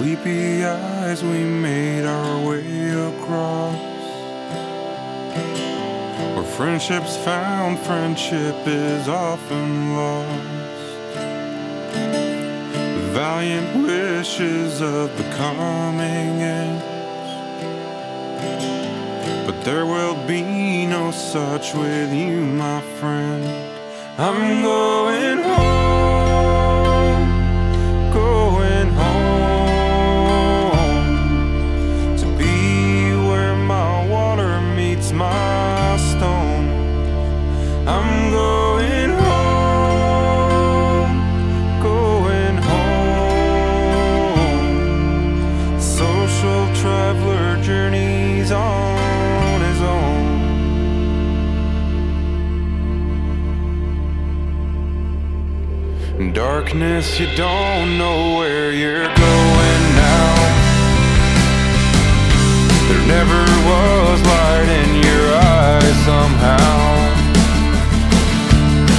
Sleepy 0.00 0.64
eyes, 0.64 1.22
we 1.22 1.44
made 1.44 2.06
our 2.06 2.48
way 2.48 2.88
across. 3.10 3.76
Where 6.34 6.50
friendship's 6.56 7.18
found, 7.18 7.78
friendship 7.80 8.56
is 8.66 9.08
often 9.08 9.94
lost. 9.94 11.12
The 12.96 13.10
valiant 13.12 13.86
wishes 13.86 14.80
of 14.80 15.14
the 15.18 15.24
coming 15.36 16.32
ends. 16.58 16.82
But 19.46 19.62
there 19.66 19.84
will 19.84 20.16
be 20.26 20.86
no 20.86 21.10
such 21.10 21.74
with 21.74 22.10
you, 22.10 22.40
my 22.46 22.80
friend. 22.98 23.44
I'm 24.16 24.62
going 24.62 25.42
home 25.42 25.79
You 56.80 57.26
don't 57.36 57.98
know 57.98 58.36
where 58.38 58.72
you're 58.72 59.04
going 59.04 59.82
now. 60.00 60.34
There 62.88 63.04
never 63.06 63.42
was 63.68 64.16
light 64.24 64.68
in 64.80 64.90
your 65.04 65.26
eyes 65.36 65.96
somehow. 66.08 66.80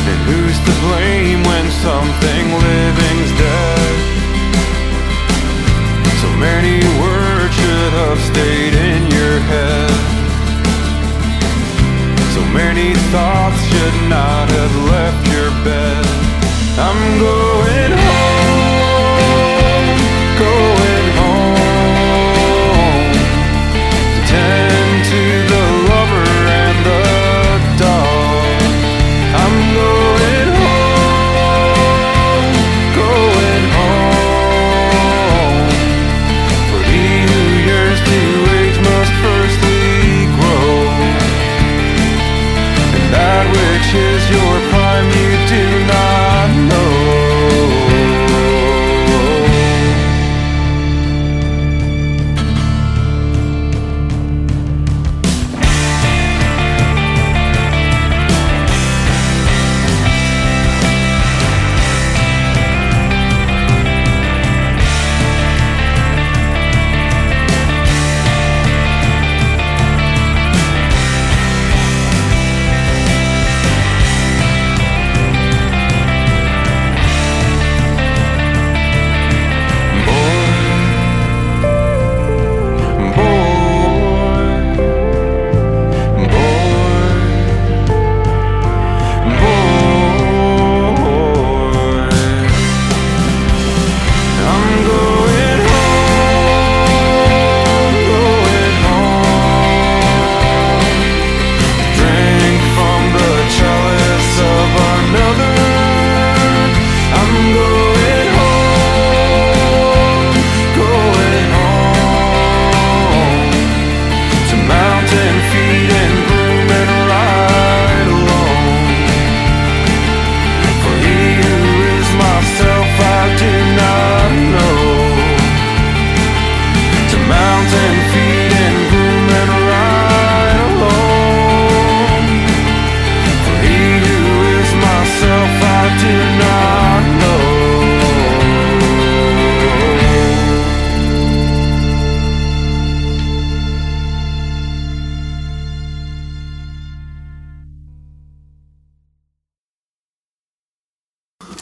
And 0.06 0.20
who's 0.30 0.58
to 0.62 0.74
blame 0.86 1.42
when 1.42 1.66
something 1.82 2.46
living's 2.54 3.32
dead? 3.42 3.94
So 6.22 6.30
many 6.38 6.78
words 7.02 7.56
should 7.56 7.94
have 7.98 8.20
stayed 8.30 8.76
in 8.76 9.10
your 9.10 9.40
head. 9.50 9.92
So 12.36 12.46
many 12.54 12.94
thoughts 13.10 13.60
should 13.74 13.98
not 14.08 14.50
have 14.50 14.76
left 14.86 15.28
your 15.34 15.50
bed. 15.66 16.41
I'm 16.78 17.20
going 17.20 17.92
home, 17.92 18.11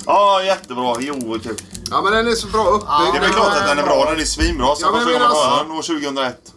Ja, 0.10 0.44
jättebra. 0.44 0.96
Jo, 1.00 1.40
kul. 1.44 1.56
Ja 1.92 2.02
men 2.02 2.14
den 2.14 2.28
är 2.28 2.36
så 2.36 2.48
bra 2.48 2.64
uppbyggd. 2.68 3.14
Det 3.14 3.18
är 3.18 3.22
väl 3.22 3.30
klart 3.32 3.54
att 3.58 3.68
den 3.68 3.78
är 3.80 3.84
bra. 3.84 4.06
Den 4.12 4.20
är 4.20 4.26
svinbra. 4.26 4.76
Sen 4.76 4.86
Ja, 4.86 4.92
men 4.92 5.02
första 5.02 5.12
jag 5.12 5.22
gången 5.22 5.36
menar 5.36 5.46
hörde 5.46 5.52
alltså- 5.52 5.64
den 5.64 5.78
år 5.78 5.82
2001. 5.82 6.54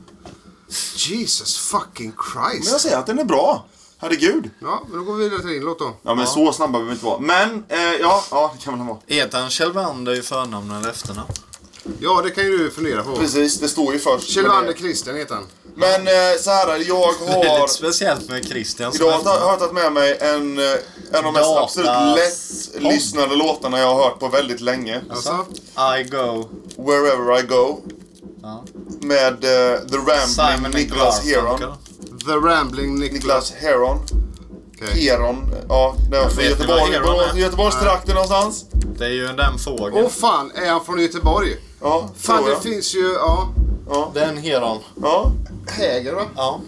Jesus 0.96 1.58
fucking 1.58 2.12
Christ. 2.32 2.64
Men 2.64 2.72
jag 2.72 2.80
säger 2.80 2.98
att 2.98 3.06
den 3.06 3.18
är 3.18 3.24
bra. 3.24 3.64
Herregud. 3.98 4.50
Ja, 4.60 4.82
men 4.88 4.98
då 4.98 5.04
går 5.04 5.14
vi 5.14 5.24
vidare 5.24 5.40
till 5.40 5.50
din 5.50 5.62
låt 5.62 5.78
då. 5.78 5.96
Ja, 6.02 6.14
men 6.14 6.26
så 6.26 6.52
snabba 6.52 6.72
behöver 6.72 6.88
vi 6.88 6.94
inte 6.94 7.04
vara. 7.04 7.18
Men, 7.18 7.64
eh, 7.68 7.78
ja, 8.00 8.24
ja, 8.30 8.54
det 8.58 8.64
kan 8.64 8.78
väl 8.78 8.86
vara. 8.88 8.98
Heter 9.06 9.40
han 9.40 9.50
Kjellvander 9.50 10.12
i 10.18 10.22
förnamn 10.22 10.70
eller 10.70 10.90
efternamn? 10.90 11.28
Ja, 12.00 12.22
det 12.24 12.30
kan 12.30 12.44
ju 12.44 12.58
du 12.58 12.70
fundera 12.70 13.02
på. 13.02 13.16
Precis, 13.16 13.60
det 13.60 13.68
står 13.68 13.92
ju 13.92 13.98
först. 13.98 14.28
Kjellvander 14.28 14.72
Christian 14.72 15.16
heter 15.16 15.34
han. 15.34 15.44
Men 15.74 16.06
eh, 16.06 16.38
så 16.40 16.50
här, 16.50 16.68
jag 16.68 17.14
Det 17.26 17.32
är 17.32 17.48
har... 17.48 17.60
lite 17.60 17.72
speciellt 17.72 18.28
med 18.28 18.44
Christian 18.48 18.92
Idag 18.94 19.10
har 19.10 19.50
jag 19.50 19.58
tagit 19.58 19.74
med 19.74 19.92
mig 19.92 20.18
en, 20.20 20.58
eh, 20.58 20.64
en 21.12 21.16
av 21.16 21.22
de 21.22 21.32
mest 21.34 21.56
absolut 21.56 21.90
lättlyssnade 22.16 23.36
låtarna 23.36 23.78
jag 23.78 23.94
har 23.94 24.04
hört 24.04 24.18
på 24.18 24.28
väldigt 24.28 24.60
länge. 24.60 25.00
Alltså, 25.10 25.46
I 25.98 26.02
go. 26.02 26.48
Wherever 26.76 27.38
I 27.38 27.42
go. 27.42 27.80
Ja. 28.42 28.64
Med 29.00 29.32
eh, 29.44 29.78
The 29.80 29.96
Rambling 29.96 30.72
Nicholas 30.82 31.24
Heron. 31.24 31.60
The 32.26 32.32
Rambling 32.32 33.00
Nicholas. 33.00 33.52
Heron. 33.52 33.98
Okej. 34.74 35.02
Heron. 35.08 35.54
Ja, 35.68 35.96
det 36.10 36.18
var 36.18 36.28
från 36.28 36.44
Göteborg. 36.44 37.40
Göteborgstrakten 37.40 38.14
någonstans. 38.14 38.64
Det 38.98 39.04
är 39.04 39.10
ju 39.10 39.26
den 39.26 39.58
fågeln. 39.58 40.04
Åh 40.04 40.08
fan, 40.08 40.52
är 40.54 40.70
han 40.70 40.84
från 40.84 41.00
Göteborg? 41.00 41.56
Ja, 41.82 42.08
Fan, 42.20 42.44
det 42.44 42.60
finns 42.70 42.94
ju, 42.94 43.12
ja. 43.12 43.48
Ja. 43.90 44.10
Det 44.14 44.20
är 44.20 44.28
en 44.28 44.36
Heron. 44.38 44.78
Ja. 45.02 45.32
Häger 45.68 46.12
va? 46.12 46.22
Ja. 46.36 46.60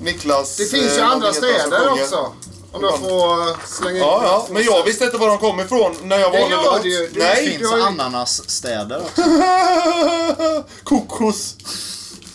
Niklas... 0.00 0.56
Det 0.56 0.64
finns 0.64 0.96
ju 0.96 1.00
eh, 1.00 1.10
andra 1.10 1.32
städer 1.32 1.88
också. 1.92 2.32
Om 2.72 2.82
jag 2.84 2.98
får 2.98 3.48
eh, 3.50 3.56
slänga 3.66 3.96
in 3.96 4.02
Ja, 4.02 4.20
ja. 4.24 4.46
Men 4.50 4.62
jag 4.64 4.84
visste 4.84 5.04
inte 5.04 5.16
var 5.16 5.28
de 5.28 5.38
kom 5.38 5.60
ifrån 5.60 5.94
när 6.02 6.18
jag 6.18 6.32
Det 6.32 6.38
valde 6.40 6.54
gör 6.56 6.64
låt. 6.64 6.82
det 6.82 6.88
ju. 6.88 6.98
Det 7.08 7.20
Det 7.20 7.24
Nej! 7.24 7.58
finns 7.58 7.72
ju- 7.72 7.82
ananasstäder 7.82 9.02
också. 9.02 9.22
Kokos. 10.84 11.56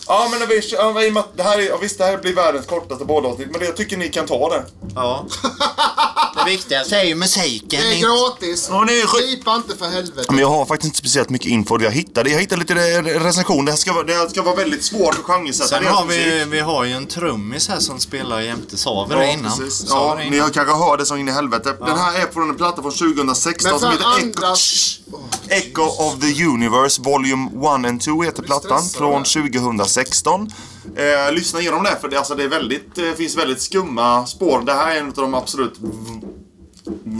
Ja, 0.06 0.28
men 0.30 0.48
vi, 0.48 0.60
ja, 0.72 1.02
i 1.02 1.08
och 1.08 1.12
med 1.12 1.20
att 1.20 1.36
det 1.36 1.42
här 1.42 1.58
är, 1.58 1.62
ja, 1.62 1.76
visst, 1.76 1.98
det 1.98 2.04
här 2.04 2.16
blir 2.16 2.34
världens 2.34 2.66
kortaste 2.66 3.04
bådavsnitt, 3.04 3.50
men 3.50 3.60
det, 3.60 3.66
jag 3.66 3.76
tycker 3.76 3.96
ni 3.96 4.08
kan 4.08 4.26
ta 4.26 4.48
det. 4.48 4.62
Ja. 4.94 5.26
Det 6.34 6.50
viktigaste 6.50 6.96
är 6.96 7.04
ju 7.04 7.14
musiken. 7.14 7.68
Det 7.82 7.94
är 7.94 8.00
gratis. 8.00 8.70
Ni 8.86 8.92
är 9.00 9.06
Pipa 9.36 9.54
inte 9.56 9.76
för 9.76 9.88
helvete. 9.88 10.26
Men 10.30 10.38
jag 10.38 10.48
har 10.48 10.66
faktiskt 10.66 10.84
inte 10.86 10.98
speciellt 10.98 11.30
mycket 11.30 11.48
info. 11.48 11.80
Jag 11.82 11.90
hittade, 11.90 12.30
jag 12.30 12.40
hittade 12.40 12.60
lite 12.60 12.74
re- 12.74 13.18
recension. 13.22 13.64
Det 13.64 13.72
här 13.72 13.76
ska 13.78 13.92
vara, 13.92 14.04
det 14.04 14.14
här 14.14 14.28
ska 14.28 14.42
vara 14.42 14.54
väldigt 14.56 14.84
svårt 14.84 15.14
att 15.18 15.24
genresätta. 15.24 15.68
Sen 15.68 15.82
deras 15.82 15.96
har 15.96 16.06
vi, 16.06 16.16
musik. 16.34 16.52
vi 16.52 16.60
har 16.60 16.84
ju 16.84 16.92
en 16.92 17.06
trummis 17.06 17.68
här 17.68 17.78
som 17.78 18.00
spelar 18.00 18.40
jämte. 18.40 18.76
Sa 18.76 19.06
vi 19.08 19.14
Ja, 19.14 19.20
det 19.20 19.32
innan? 19.32 19.58
precis. 19.58 19.88
Sa 19.88 19.94
Ja, 20.08 20.14
vi 20.14 20.24
det 20.24 20.30
ni 20.30 20.36
innan? 20.36 20.48
har 20.48 20.52
kanske 20.54 20.74
hört 20.74 20.98
det 20.98 21.06
som 21.06 21.18
in 21.18 21.28
i 21.28 21.32
helvete. 21.32 21.76
Den 21.86 21.98
här 21.98 22.14
är 22.22 22.32
från 22.32 22.50
en 22.50 22.56
platta 22.56 22.82
från 22.82 22.92
2016 22.92 23.70
Men 23.70 23.80
som 23.80 23.90
heter 23.92 24.18
Echo, 24.18 24.54
Shh. 24.56 25.00
Echo 25.48 25.82
of 25.82 26.20
the 26.20 26.44
Universe 26.44 27.02
Volume 27.02 27.50
1 27.80 27.86
and 27.88 28.00
2 28.00 28.22
heter 28.22 28.42
plattan 28.42 28.82
från 28.88 29.24
2016. 29.24 30.50
Eh, 30.96 31.32
lyssna 31.32 31.60
igenom 31.60 31.82
det 31.84 31.98
för 32.00 32.08
det, 32.08 32.16
alltså, 32.18 32.34
det 32.34 32.44
är 32.44 32.48
väldigt, 32.48 32.98
eh, 32.98 33.04
finns 33.16 33.36
väldigt 33.36 33.62
skumma 33.62 34.26
spår. 34.26 34.62
Det 34.66 34.72
här 34.72 34.90
är 34.94 34.98
en 35.00 35.06
av 35.08 35.12
de 35.14 35.34
absolut 35.34 35.74
v- 35.78 36.23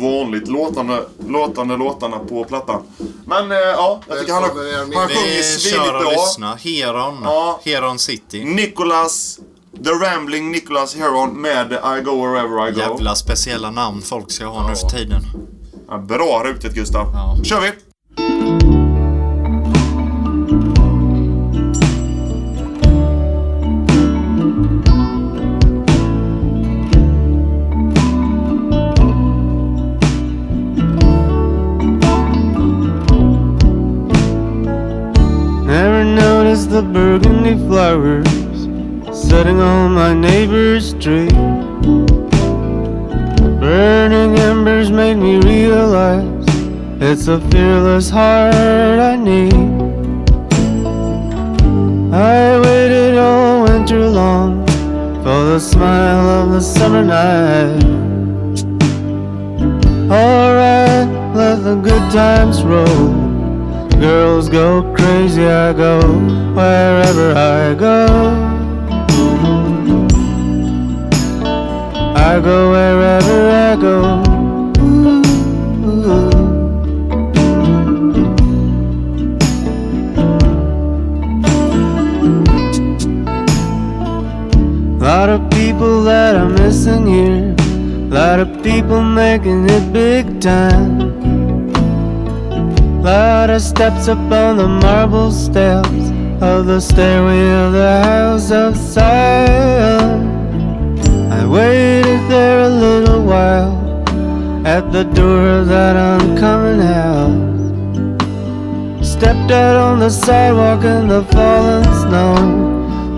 vanligt 0.01 0.49
låtande, 0.49 1.05
låtande 1.29 1.77
låtarna 1.77 2.19
på 2.19 2.45
plattan. 2.45 2.83
Men 3.27 3.53
eh, 3.53 3.59
ja, 3.59 4.01
jag 4.09 4.19
tycker 4.21 4.33
han, 4.33 4.43
har- 4.43 4.77
han 4.79 5.09
sjunger 5.09 5.09
Vi 5.37 5.43
svinigt 5.43 5.77
kör 5.85 5.95
och 5.95 6.01
bra. 6.03 6.11
lyssnar. 6.11 6.57
Heron. 6.57 7.19
Ja. 7.25 7.61
Heron 7.65 7.99
City. 7.99 8.45
Nicholas, 8.45 9.39
The 9.85 9.91
Rambling 9.91 10.51
Nicholas 10.51 10.97
Heron 10.97 11.41
med 11.41 11.73
I 11.73 12.01
Go 12.05 12.27
Wherever 12.27 12.69
I 12.69 12.73
Go. 12.73 12.81
Jävla 12.81 13.15
speciella 13.15 13.71
namn 13.71 14.03
folk 14.03 14.31
ska 14.33 14.47
ha 14.47 14.69
nu 14.69 14.75
för 14.77 14.87
tiden. 14.89 15.23
Ja, 15.89 15.99
bra 15.99 16.43
rutigt 16.45 16.75
Gustav. 16.75 17.07
Ja. 17.13 17.37
kör 17.45 17.61
vi! 17.61 17.73
Neighbor's 40.25 40.95
tree. 40.95 41.28
Burning 43.61 44.38
embers 44.38 44.90
made 44.90 45.19
me 45.26 45.38
realize 45.40 46.47
it's 46.99 47.28
a 47.28 47.38
fearless 47.50 48.09
heart 48.09 48.54
I 48.54 49.16
need. 49.16 49.52
I 52.14 52.59
waited 52.64 53.19
all 53.19 53.64
winter 53.64 54.09
long 54.09 54.66
for 55.25 55.40
the 55.52 55.59
smile 55.59 56.26
of 56.38 56.52
the 56.52 56.61
summer 56.61 57.04
night. 57.04 57.85
Alright, 60.21 61.09
let 61.35 61.57
the 61.69 61.76
good 61.88 62.07
times 62.12 62.62
roll. 62.62 63.12
Girls 64.00 64.49
go 64.49 64.95
crazy, 64.95 65.45
I 65.45 65.75
go 65.75 66.00
wherever 66.54 67.35
I 67.35 67.75
go. 67.75 68.44
I 72.35 72.41
go 72.41 72.73
wherever 72.73 73.49
I 73.49 73.76
go. 73.76 74.00
Lot 84.99 85.28
of 85.28 85.49
people 85.50 86.02
that 86.02 86.35
are 86.35 86.49
missing 86.49 87.06
here. 87.06 87.54
Lot 88.11 88.41
of 88.41 88.49
people 88.65 89.00
making 89.00 89.71
it 89.71 89.93
big 89.93 90.41
time. 90.41 91.23
Lot 93.00 93.50
of 93.50 93.63
steps 93.63 94.08
up 94.08 94.19
on 94.19 94.56
the 94.56 94.67
marble 94.67 95.30
steps 95.30 96.11
of 96.43 96.67
the 96.67 96.80
stairway 96.80 97.49
of 97.65 97.73
the 97.73 98.02
house 98.02 98.50
of 98.50 98.76
silence. 98.76 100.33
Waited 101.54 102.28
there 102.28 102.62
a 102.64 102.69
little 102.69 103.23
while 103.23 103.73
at 104.67 104.90
the 104.90 105.04
door 105.04 105.47
of 105.47 105.69
that 105.69 105.95
oncoming 105.95 106.80
house. 106.80 107.38
Stepped 109.08 109.52
out 109.52 109.76
on 109.76 110.00
the 110.00 110.10
sidewalk 110.10 110.82
in 110.82 111.06
the 111.06 111.23
falling 111.26 111.84
snow. 112.02 112.34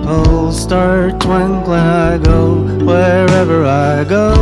Poles 0.04 0.60
start 0.60 1.18
twinkling, 1.18 1.80
I 1.80 2.18
go 2.18 2.60
wherever 2.84 3.64
I 3.64 4.04
go. 4.04 4.34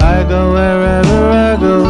I 0.00 0.24
go 0.28 0.54
wherever 0.54 1.30
I 1.30 1.56
go. 1.60 1.83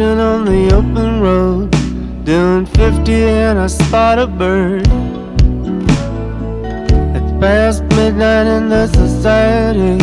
On 0.00 0.44
the 0.44 0.72
open 0.72 1.20
road. 1.20 1.72
Doing 2.24 2.66
50 2.66 3.12
and 3.12 3.58
I 3.58 3.66
spot 3.66 4.20
a 4.20 4.28
bird. 4.28 4.86
It's 7.16 7.32
past 7.40 7.82
midnight 7.82 8.46
and 8.46 8.70
the 8.70 8.86
society 8.86 9.98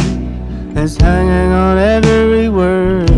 is 0.78 0.98
hanging 0.98 1.52
on 1.54 1.78
every 1.78 2.50
word. 2.50 3.10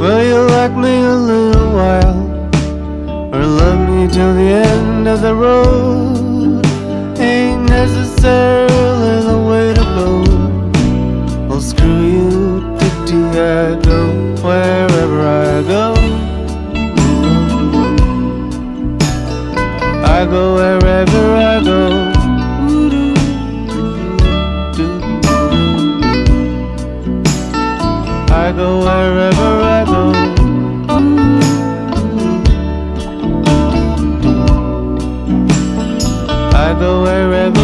Will 0.00 0.24
you 0.24 0.40
like 0.48 0.74
me 0.78 1.04
a 1.04 1.14
little 1.14 1.70
while? 1.74 2.22
Or 3.34 3.44
love 3.44 3.86
me 3.90 4.08
till 4.08 4.32
the 4.32 4.50
end 4.66 5.08
of 5.08 5.20
the 5.20 5.34
road? 5.34 6.64
Ain't 7.18 7.68
necessarily 7.68 8.71
go 36.82 37.02
wherever 37.04 37.61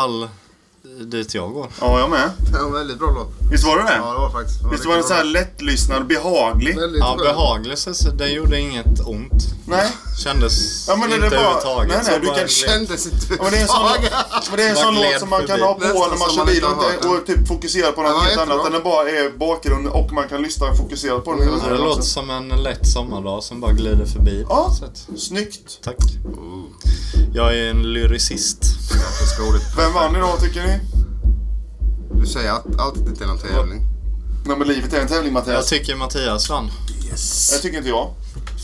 fall 0.00 0.28
dit 1.04 1.34
jag 1.34 1.52
går. 1.52 1.66
Ja, 1.80 2.00
jag 2.00 2.10
med. 2.10 2.30
En 2.60 2.72
väldigt 2.72 2.98
bra 2.98 3.10
låt. 3.10 3.39
Visst 3.50 3.64
var 3.64 3.76
det 3.76 3.82
det? 3.82 3.96
Ja, 3.96 4.12
det 4.12 4.18
var 4.18 4.30
faktiskt. 4.30 4.62
Det 4.62 4.68
Visst 4.70 4.84
var 4.86 4.94
den 4.94 5.04
så 5.04 5.14
här 5.14 5.24
lättlyssnad, 5.24 6.06
behaglig? 6.06 6.76
Väldigt 6.76 7.00
Ja, 7.00 7.14
skön. 7.18 7.26
behaglig 7.26 7.78
så 7.78 7.94
så 7.94 8.10
det 8.10 8.28
gjorde 8.28 8.58
inget 8.60 9.00
ont. 9.06 9.32
Nej. 9.66 9.88
Kändes 10.24 10.88
Ja, 10.88 10.96
men 10.96 11.08
det 11.10 11.14
är 11.14 11.24
inte 11.24 11.30
bara- 11.30 11.40
överhuvudtaget. 11.40 11.88
nej, 11.88 12.02
nej, 12.06 12.18
du 12.34 12.40
kan 12.40 12.48
Kändes 12.48 13.06
inte 13.06 13.26
Ja, 13.30 13.36
men 13.42 13.50
det 13.52 13.58
är 13.58 13.62
en 13.62 13.68
sån, 13.68 13.82
men 14.50 14.56
det 14.56 14.62
är 14.64 14.68
en 14.68 14.74
Bara 14.74 14.84
sån 14.84 14.94
gled 14.94 15.10
låt 15.12 15.20
som 15.20 15.28
man 15.30 15.46
kan 15.46 15.60
ha 15.60 15.74
på 15.74 15.80
Nästan 15.80 16.10
när 16.10 16.18
man 16.18 16.30
kör 16.30 16.44
bil 16.46 16.64
och, 16.64 17.16
och 17.16 17.26
typ 17.26 17.48
fokusera 17.48 17.92
på 17.92 18.02
något 18.02 18.10
Ja, 18.10 18.18
helt 18.20 18.30
jättebra. 18.32 18.54
annat. 18.54 18.72
Den 18.72 18.82
bara 18.82 19.08
är 19.10 19.38
bakgrund 19.38 19.86
och 19.88 20.12
man 20.12 20.28
kan 20.28 20.42
lyssna 20.42 20.74
fokuserat 20.74 21.24
på 21.24 21.32
den 21.32 21.40
hela 21.42 21.52
Ja, 21.56 21.60
tiden. 21.62 21.76
det 21.78 21.84
låter 21.84 22.02
som 22.02 22.30
en 22.30 22.48
lätt 22.48 22.86
sommardag 22.88 23.42
som 23.42 23.60
bara 23.60 23.72
glider 23.72 24.06
förbi. 24.06 24.46
Ja. 24.48 24.72
Snyggt. 25.16 25.78
Tack. 25.84 25.96
Jag 27.34 27.58
är 27.58 27.70
en 27.70 27.82
lyricist. 27.92 28.58
Vem 29.76 29.92
vann 29.92 30.16
idag 30.16 30.40
tycker 30.40 30.62
ni? 30.62 30.80
Du 32.20 32.26
säger 32.26 32.52
att 32.52 32.80
alltid 32.80 33.18
till 33.18 33.26
en 33.28 33.38
tävling. 33.38 33.80
Nej 34.46 34.56
men 34.56 34.68
livet 34.68 34.92
är 34.92 35.00
en 35.00 35.08
tävling 35.08 35.26
Jag 35.26 35.32
Mattias. 35.32 35.68
tycker 35.68 35.96
Mattias 35.96 36.50
vann. 36.50 36.70
Det 37.52 37.58
tycker 37.58 37.78
inte 37.78 37.88
jag. 37.88 38.10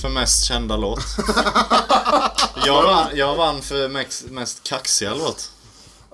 För 0.03 0.09
mest 0.09 0.45
kända 0.45 0.77
låt. 0.77 1.01
jag, 2.67 2.83
vann, 2.83 3.07
jag 3.15 3.37
vann 3.37 3.63
för 3.63 3.89
mest, 3.89 4.31
mest 4.31 4.63
kaxiga 4.63 5.15
låt. 5.15 5.51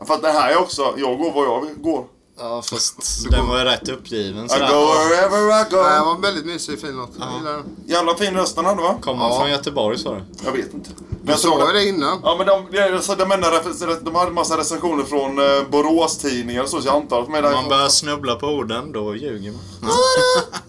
För 0.07 0.15
att 0.15 0.23
det 0.23 0.33
här 0.33 0.51
är 0.51 0.57
också, 0.57 0.95
jag 0.99 1.19
går 1.19 1.33
var 1.33 1.45
jag 1.45 1.83
går. 1.83 2.05
Ja, 2.45 2.63
fast 2.63 2.97
den 3.31 3.49
var 3.49 3.59
ju 3.59 3.65
rätt 3.65 3.89
uppgiven 3.89 4.47
I 4.47 4.49
sådär. 4.49 4.69
go 4.69 4.75
wherever 4.87 5.39
I 5.39 5.49
Nej, 5.49 5.65
Det 5.71 5.77
go. 5.77 6.05
var 6.05 6.15
en 6.15 6.21
väldigt 6.21 6.47
mysig 6.47 6.81
fin 6.81 6.97
låt. 6.97 7.11
Jag 7.19 7.29
gillar 7.39 7.53
den. 7.53 7.65
Jävla 7.87 8.15
fin 8.15 8.35
röst 8.35 8.57
han 8.57 8.65
hade 8.65 8.83
va? 8.83 8.95
Kom 9.01 9.19
han 9.19 9.31
Ja. 9.33 9.39
från 9.39 9.51
Göteborg 9.51 9.99
sa 9.99 10.15
du? 10.15 10.23
Jag 10.45 10.53
vet 10.53 10.75
inte. 10.75 10.91
Men 11.25 11.39
såg 11.39 11.61
sa 11.61 11.67
ju 11.69 11.73
det. 11.73 11.89
innan. 11.89 12.21
Ja 12.23 12.35
men 12.39 12.47
de, 12.47 12.67
de, 12.71 13.15
de, 13.17 13.33
enda 13.33 13.51
de 14.05 14.15
hade 14.15 14.29
en 14.29 14.35
massa 14.35 14.59
recensioner 14.59 15.05
från 15.05 15.39
eh, 15.39 15.69
Borås-tidningar 15.71 16.63
och 16.63 16.69
så, 16.69 16.81
så 16.81 16.89
jag 16.89 16.97
antar 16.97 17.21
att 17.21 17.27
de 17.27 17.35
är 17.35 17.45
Om 17.45 17.53
man 17.53 17.69
börjar 17.69 17.89
snubbla 17.89 18.35
på 18.35 18.47
orden, 18.47 18.93
då 18.93 19.17
ljuger 19.17 19.53
man. 19.53 19.61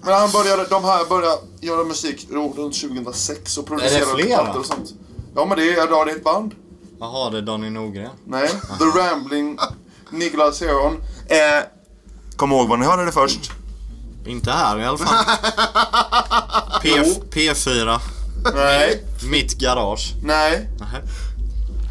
Men 0.02 0.14
han 0.14 0.30
började, 0.32 0.66
de 0.70 0.84
här 0.84 1.06
började 1.06 1.38
göra 1.62 1.84
musik 1.84 2.28
runt 2.32 2.56
2006 2.56 3.58
och 3.58 3.66
producera 3.66 4.06
plattor 4.06 4.60
och 4.60 4.66
sånt. 4.66 4.94
Ja 5.36 5.46
men 5.46 5.58
det 5.58 5.70
är, 5.74 5.78
ja, 5.78 6.06
det 6.06 6.12
är 6.12 6.16
ett 6.16 6.24
band. 6.24 6.56
Jaha, 7.00 7.30
det 7.30 7.38
är 7.38 7.42
Donny 7.42 7.70
Norgren. 7.70 8.10
Nej, 8.26 8.48
The 8.80 9.00
Rambling, 9.00 9.58
Niklas 10.14 10.62
Heron. 10.62 10.98
Eh, 11.28 11.64
kom 12.36 12.52
ihåg 12.52 12.70
vad 12.70 12.80
ni 12.80 12.86
hörde 12.86 13.06
det 13.06 13.12
först. 13.12 13.52
Inte 14.26 14.52
här 14.52 14.80
i 14.80 14.86
alla 14.86 14.98
fall. 14.98 15.26
P, 16.82 16.90
Jo. 16.98 17.04
P4, 17.32 18.00
Nej, 18.56 19.04
mitt 19.30 19.54
garage. 19.58 20.14
nej. 20.24 20.70
Nähä. 20.80 21.02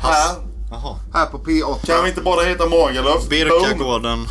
Här. 0.03 0.35
Jaha. 0.71 0.97
Här 1.15 1.27
på 1.27 1.39
P8. 1.39 1.87
Kan 1.87 2.03
vi 2.05 2.09
inte 2.09 2.21
bara 2.21 2.43
heta 2.45 2.67
Magaluf? 2.67 3.29
Boom. 3.29 4.27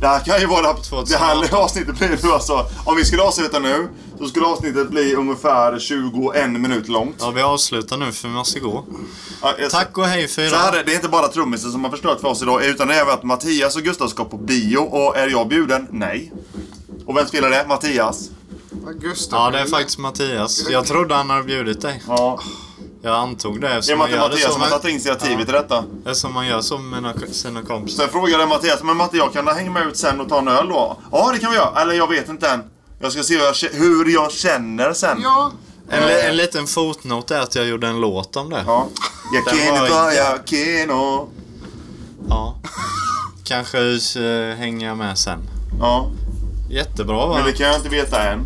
Det 0.00 0.06
här 0.06 0.20
kan 0.20 0.40
ju 0.40 0.46
vara... 0.46 0.74
2018. 0.74 1.04
Det 1.08 1.16
här 1.18 1.54
avsnittet 1.54 1.98
blir 1.98 2.08
nu 2.22 2.32
alltså... 2.32 2.66
Om 2.84 2.96
vi 2.96 3.04
skulle 3.04 3.22
avsluta 3.22 3.58
nu 3.58 3.88
så 4.18 4.26
skulle 4.28 4.46
avsnittet 4.46 4.90
bli 4.90 5.14
ungefär 5.14 5.78
21 5.78 6.50
minut 6.50 6.88
långt. 6.88 7.16
Ja, 7.20 7.30
vi 7.30 7.42
avslutar 7.42 7.96
nu 7.96 8.12
för 8.12 8.28
vi 8.28 8.34
måste 8.34 8.60
gå. 8.60 8.84
Ja, 9.42 9.54
jag- 9.58 9.70
Tack 9.70 9.98
och 9.98 10.04
hej 10.06 10.28
för 10.28 10.48
Så 10.48 10.56
här 10.56 10.68
idag. 10.68 10.74
det, 10.74 10.82
det 10.86 10.92
är 10.92 10.96
inte 10.96 11.08
bara 11.08 11.28
trummisen 11.28 11.72
som 11.72 11.84
har 11.84 11.90
förstört 11.90 12.20
för 12.20 12.28
oss 12.28 12.42
idag 12.42 12.64
utan 12.64 12.88
det 12.88 12.94
är 12.94 13.00
även 13.00 13.14
att 13.14 13.22
Mattias 13.22 13.76
och 13.76 13.82
Gustav 13.82 14.08
ska 14.08 14.24
på 14.24 14.36
bio 14.36 14.78
och 14.78 15.16
är 15.16 15.28
jag 15.28 15.48
bjuden? 15.48 15.86
Nej. 15.90 16.32
Och 17.06 17.16
vem 17.16 17.26
spelar 17.26 17.50
det? 17.50 17.64
Mattias? 17.68 18.30
Ja, 18.86 18.90
Gustav. 19.00 19.40
Ja, 19.40 19.50
det 19.50 19.58
är 19.64 19.66
faktiskt 19.70 19.98
Mattias. 19.98 20.66
Jag 20.70 20.86
trodde 20.86 21.14
han 21.14 21.30
hade 21.30 21.44
bjudit 21.44 21.80
dig. 21.80 22.02
Ja. 22.08 22.40
Jag 23.02 23.14
antog 23.14 23.60
det 23.60 23.66
Det 23.68 23.72
är 23.74 23.78
eftersom 23.78 23.98
man 23.98 24.10
gör 24.10 24.16
det 24.16 24.22
Mattias 24.28 24.42
så 24.46 24.52
som 24.52 24.60
har 24.62 24.68
tagit 24.68 24.84
initiativet 24.90 25.44
till 25.46 25.54
detta. 25.54 25.84
eftersom 26.06 26.34
man 26.34 26.46
gör 26.46 26.60
så 26.60 26.78
med 26.78 27.02
mina- 27.02 27.32
sina 27.32 27.62
kompisar. 27.62 28.02
Sen 28.02 28.12
frågade 28.12 28.42
jag 28.42 28.48
Mattias, 28.48 28.82
men 28.82 28.96
Matte 28.96 29.16
jag 29.16 29.32
kan 29.32 29.48
hänga 29.48 29.70
med 29.70 29.86
ut 29.88 29.96
sen 29.96 30.20
och 30.20 30.28
ta 30.28 30.38
en 30.38 30.48
öl 30.48 30.68
då? 30.68 30.96
Ja 31.12 31.30
det 31.32 31.38
kan 31.38 31.50
vi 31.50 31.56
göra. 31.56 31.82
Eller 31.82 31.94
jag 31.94 32.08
vet 32.08 32.28
inte 32.28 32.48
än. 32.48 32.62
Jag 33.00 33.12
ska 33.12 33.22
se 33.22 33.34
hur 33.38 33.44
jag, 33.44 33.54
hur 33.72 34.08
jag 34.14 34.32
känner 34.32 34.92
sen. 34.92 35.18
Ja. 35.22 35.52
En, 35.90 36.06
li- 36.06 36.20
en 36.28 36.36
liten 36.36 36.66
fotnot 36.66 37.30
är 37.30 37.40
att 37.40 37.54
jag 37.54 37.66
gjorde 37.66 37.86
en 37.88 38.00
låt 38.00 38.36
om 38.36 38.50
det. 38.50 38.62
Ja. 38.66 38.86
Jag 39.34 39.54
jag 40.16 40.48
kino. 40.48 41.28
Ja. 42.28 42.54
Kanske 43.44 43.78
uh, 44.16 44.54
hänger 44.56 44.94
med 44.94 45.18
sen. 45.18 45.38
Ja, 45.80 46.10
Jättebra 46.70 47.26
va? 47.26 47.34
men 47.36 47.44
det 47.46 47.52
kan 47.52 47.66
jag 47.66 47.76
inte 47.76 47.88
veta 47.88 48.22
än. 48.22 48.40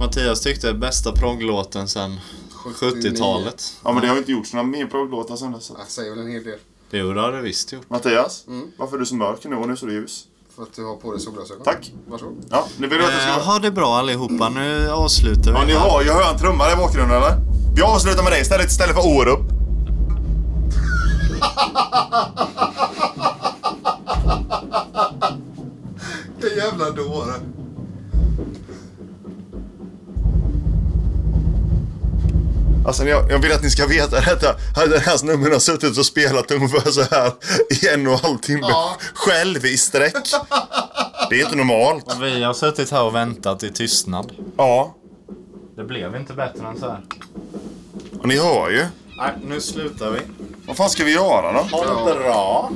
Mattias 0.00 0.40
tyckte 0.40 0.72
bästa 0.74 1.12
progglåten 1.12 1.88
sen 1.88 2.20
70-talet. 2.64 3.72
Ja 3.84 3.92
men 3.92 4.02
det 4.02 4.08
har 4.08 4.16
inte 4.18 4.32
gjorts 4.32 4.52
några 4.52 4.66
mer 4.66 4.86
progglåtar 4.86 5.36
sen 5.36 5.52
dess. 5.52 5.72
Jag 5.78 5.88
säger 5.88 6.10
väl 6.10 6.18
en 6.18 6.32
hel 6.32 6.44
del. 6.44 6.58
Det 6.90 6.98
gjorde 6.98 7.30
det 7.36 7.42
visst 7.42 7.72
gjort. 7.72 7.90
Mattias, 7.90 8.44
varför 8.76 8.96
är 8.96 9.00
du 9.00 9.06
så 9.06 9.14
mörk 9.14 9.44
nu 9.44 9.56
och 9.56 9.66
nu 9.66 9.72
är 9.72 9.86
du 9.86 9.92
ljus? 9.92 10.24
För 10.56 10.62
att 10.62 10.76
du 10.76 10.84
har 10.84 10.96
på 10.96 11.12
dig 11.12 11.20
solglasögon. 11.20 11.64
Tack. 11.64 11.92
Varsågod. 12.08 12.44
Ja, 12.50 12.66
nu 12.78 12.86
vill 12.86 12.98
jag 12.98 13.06
att 13.08 13.14
du 13.14 13.20
ska... 13.20 13.28
Eh, 13.30 13.46
ha 13.46 13.58
det 13.58 13.70
bra 13.70 13.96
allihopa. 13.96 14.48
Nu 14.48 14.90
avslutar 14.90 15.42
vi. 15.42 15.50
Ja, 15.50 15.64
ni 15.66 15.72
har 15.72 16.02
ju 16.02 16.10
hör 16.10 16.32
en 16.32 16.38
trumma 16.38 16.64
där 16.64 16.72
i 16.72 16.76
bakgrunden 16.76 17.16
eller? 17.16 17.36
Vi 17.76 17.82
avslutar 17.82 18.22
med 18.22 18.32
det 18.36 18.40
istället, 18.40 18.66
istället 18.66 18.94
för 18.94 19.06
Orup. 19.06 19.40
Vilken 26.40 26.58
jävla 26.58 26.90
dåre. 26.90 27.32
Alltså 32.90 33.04
jag, 33.08 33.30
jag 33.30 33.38
vill 33.38 33.52
att 33.52 33.62
ni 33.62 33.70
ska 33.70 33.86
veta 33.86 34.20
detta. 34.20 34.54
Hade 34.76 35.00
hans 35.00 35.22
nummer 35.22 35.50
har 35.50 35.58
suttit 35.58 35.98
och 35.98 36.06
spelat 36.06 36.50
ungefär 36.50 36.90
så 36.90 37.02
här 37.02 37.32
i 37.70 37.88
en 37.88 38.06
och 38.06 38.12
en 38.12 38.18
halv 38.18 38.38
timme. 38.38 38.66
Ja. 38.68 38.96
Själv 39.14 39.66
i 39.66 39.76
sträck. 39.78 40.14
Det 41.30 41.40
är 41.40 41.44
inte 41.44 41.56
normalt. 41.56 42.16
Vi 42.20 42.42
har 42.42 42.54
suttit 42.54 42.90
här 42.90 43.02
och 43.02 43.14
väntat 43.14 43.62
i 43.62 43.72
tystnad. 43.72 44.32
Ja. 44.56 44.94
Det 45.76 45.84
blev 45.84 46.16
inte 46.16 46.32
bättre 46.32 46.66
än 46.66 46.78
så 46.80 46.86
här. 46.86 47.00
Och 48.18 48.28
ni 48.28 48.36
hör 48.36 48.70
ju. 48.70 48.86
Nej, 49.16 49.32
nu 49.46 49.60
slutar 49.60 50.10
vi. 50.10 50.20
Vad 50.66 50.76
fan 50.76 50.90
ska 50.90 51.04
vi 51.04 51.12
göra 51.12 51.52
då? 51.52 51.58
Ha 51.58 52.08
det 52.08 52.14
bra. 52.14 52.70